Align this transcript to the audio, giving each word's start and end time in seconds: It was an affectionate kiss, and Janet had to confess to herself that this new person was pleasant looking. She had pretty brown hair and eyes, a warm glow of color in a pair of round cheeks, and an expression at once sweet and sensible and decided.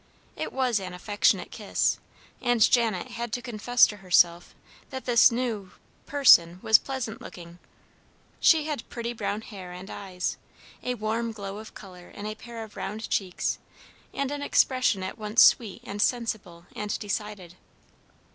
It 0.35 0.51
was 0.51 0.79
an 0.79 0.95
affectionate 0.95 1.51
kiss, 1.51 1.99
and 2.41 2.59
Janet 2.59 3.09
had 3.09 3.31
to 3.33 3.39
confess 3.43 3.85
to 3.85 3.97
herself 3.97 4.55
that 4.89 5.05
this 5.05 5.31
new 5.31 5.73
person 6.07 6.57
was 6.63 6.79
pleasant 6.79 7.21
looking. 7.21 7.59
She 8.39 8.65
had 8.65 8.89
pretty 8.89 9.13
brown 9.13 9.41
hair 9.41 9.71
and 9.71 9.91
eyes, 9.91 10.37
a 10.81 10.95
warm 10.95 11.31
glow 11.33 11.59
of 11.59 11.75
color 11.75 12.09
in 12.09 12.25
a 12.25 12.33
pair 12.33 12.63
of 12.63 12.75
round 12.75 13.11
cheeks, 13.11 13.59
and 14.11 14.31
an 14.31 14.41
expression 14.41 15.03
at 15.03 15.19
once 15.19 15.43
sweet 15.43 15.83
and 15.83 16.01
sensible 16.01 16.65
and 16.75 16.97
decided. 16.97 17.53